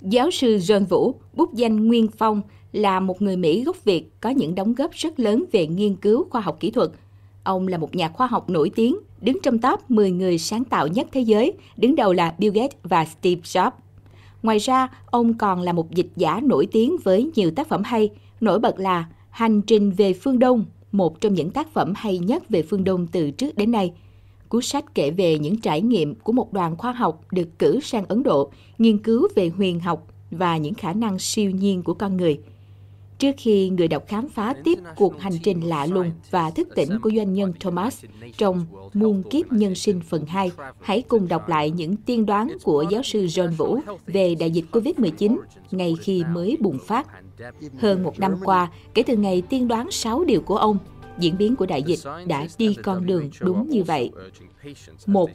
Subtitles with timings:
[0.00, 4.30] Giáo sư John Vũ, bút danh Nguyên Phong, là một người Mỹ gốc Việt có
[4.30, 6.90] những đóng góp rất lớn về nghiên cứu khoa học kỹ thuật.
[7.44, 10.86] Ông là một nhà khoa học nổi tiếng, đứng trong top 10 người sáng tạo
[10.86, 13.70] nhất thế giới, đứng đầu là Bill Gates và Steve Jobs.
[14.42, 18.10] Ngoài ra, ông còn là một dịch giả nổi tiếng với nhiều tác phẩm hay,
[18.40, 22.48] nổi bật là Hành trình về phương Đông, một trong những tác phẩm hay nhất
[22.48, 23.92] về phương Đông từ trước đến nay.
[24.50, 28.04] Cuốn sách kể về những trải nghiệm của một đoàn khoa học được cử sang
[28.08, 32.16] Ấn Độ, nghiên cứu về huyền học và những khả năng siêu nhiên của con
[32.16, 32.40] người.
[33.18, 36.88] Trước khi người đọc khám phá tiếp cuộc hành trình lạ lùng và thức tỉnh
[37.02, 38.04] của doanh nhân Thomas
[38.36, 42.84] trong Muôn kiếp nhân sinh phần 2, hãy cùng đọc lại những tiên đoán của
[42.90, 45.38] giáo sư John Vũ về đại dịch COVID-19
[45.70, 47.06] ngay khi mới bùng phát.
[47.78, 50.78] Hơn một năm qua, kể từ ngày tiên đoán 6 điều của ông,
[51.20, 54.10] diễn biến của đại dịch đã đi con đường đúng như vậy.
[55.06, 55.30] Một,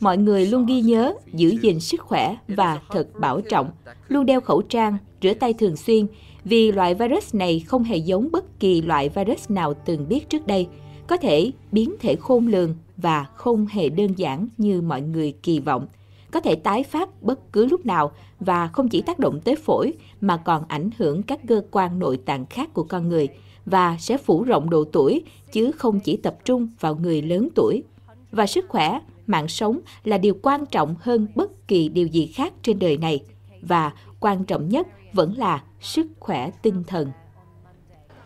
[0.00, 3.70] mọi người luôn ghi nhớ giữ gìn sức khỏe và thật bảo trọng,
[4.08, 6.06] luôn đeo khẩu trang, rửa tay thường xuyên,
[6.44, 10.46] vì loại virus này không hề giống bất kỳ loại virus nào từng biết trước
[10.46, 10.66] đây,
[11.06, 15.60] có thể biến thể khôn lường và không hề đơn giản như mọi người kỳ
[15.60, 15.86] vọng.
[16.32, 19.92] Có thể tái phát bất cứ lúc nào và không chỉ tác động tới phổi
[20.20, 23.28] mà còn ảnh hưởng các cơ quan nội tạng khác của con người
[23.66, 25.22] và sẽ phủ rộng độ tuổi
[25.52, 27.82] chứ không chỉ tập trung vào người lớn tuổi.
[28.30, 32.52] Và sức khỏe, mạng sống là điều quan trọng hơn bất kỳ điều gì khác
[32.62, 33.20] trên đời này
[33.62, 37.10] và quan trọng nhất vẫn là sức khỏe tinh thần.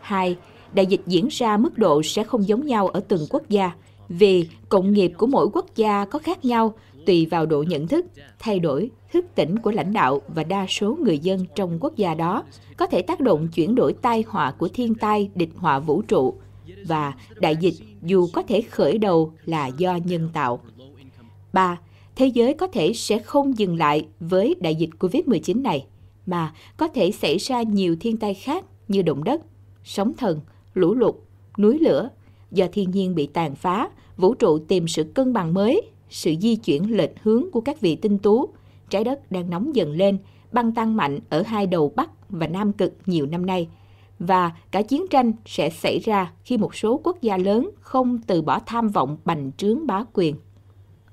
[0.01, 0.37] 2.
[0.73, 3.71] Đại dịch diễn ra mức độ sẽ không giống nhau ở từng quốc gia
[4.09, 6.73] vì cộng nghiệp của mỗi quốc gia có khác nhau
[7.05, 8.05] tùy vào độ nhận thức,
[8.39, 12.13] thay đổi, thức tỉnh của lãnh đạo và đa số người dân trong quốc gia
[12.13, 12.43] đó,
[12.77, 16.33] có thể tác động chuyển đổi tai họa của thiên tai địch họa vũ trụ.
[16.85, 20.59] Và đại dịch dù có thể khởi đầu là do nhân tạo.
[21.53, 21.79] 3.
[22.15, 25.85] Thế giới có thể sẽ không dừng lại với đại dịch COVID-19 này,
[26.25, 29.41] mà có thể xảy ra nhiều thiên tai khác như động đất,
[29.83, 30.39] sóng thần,
[30.73, 31.15] lũ lụt,
[31.57, 32.09] núi lửa,
[32.51, 36.55] do thiên nhiên bị tàn phá, vũ trụ tìm sự cân bằng mới sự di
[36.55, 38.49] chuyển lệch hướng của các vị tinh tú.
[38.89, 40.17] Trái đất đang nóng dần lên,
[40.51, 43.67] băng tăng mạnh ở hai đầu Bắc và Nam Cực nhiều năm nay.
[44.19, 48.41] Và cả chiến tranh sẽ xảy ra khi một số quốc gia lớn không từ
[48.41, 50.35] bỏ tham vọng bành trướng bá quyền.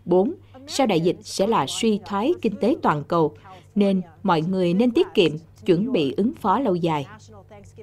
[0.04, 0.34] 4.
[0.66, 3.34] Sau đại dịch sẽ là suy thoái kinh tế toàn cầu,
[3.74, 5.32] nên mọi người nên tiết kiệm,
[5.66, 7.06] chuẩn bị ứng phó lâu dài.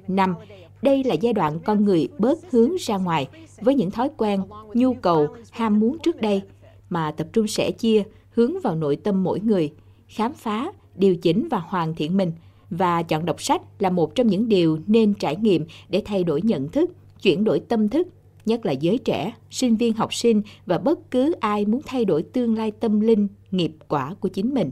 [0.08, 0.34] 5.
[0.82, 3.28] Đây là giai đoạn con người bớt hướng ra ngoài
[3.60, 4.42] với những thói quen,
[4.74, 6.42] nhu cầu, ham muốn trước đây–
[6.92, 9.72] mà tập trung sẻ chia hướng vào nội tâm mỗi người,
[10.08, 12.32] khám phá, điều chỉnh và hoàn thiện mình
[12.70, 16.42] và chọn đọc sách là một trong những điều nên trải nghiệm để thay đổi
[16.42, 16.90] nhận thức,
[17.22, 18.08] chuyển đổi tâm thức,
[18.46, 22.22] nhất là giới trẻ, sinh viên học sinh và bất cứ ai muốn thay đổi
[22.22, 24.70] tương lai tâm linh, nghiệp quả của chính mình.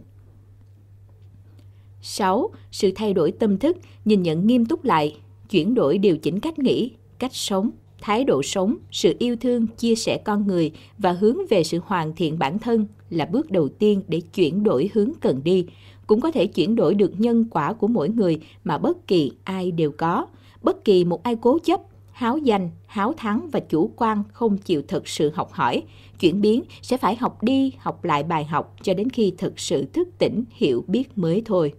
[2.03, 2.51] 6.
[2.71, 5.17] Sự thay đổi tâm thức, nhìn nhận nghiêm túc lại,
[5.51, 9.95] chuyển đổi điều chỉnh cách nghĩ, cách sống, thái độ sống, sự yêu thương, chia
[9.95, 14.03] sẻ con người và hướng về sự hoàn thiện bản thân là bước đầu tiên
[14.09, 15.67] để chuyển đổi hướng cần đi,
[16.07, 19.71] cũng có thể chuyển đổi được nhân quả của mỗi người mà bất kỳ ai
[19.71, 20.27] đều có.
[20.63, 21.81] Bất kỳ một ai cố chấp,
[22.13, 25.83] háo danh, háo thắng và chủ quan không chịu thực sự học hỏi,
[26.21, 29.85] chuyển biến sẽ phải học đi, học lại bài học cho đến khi thực sự
[29.93, 31.73] thức tỉnh, hiểu biết mới thôi.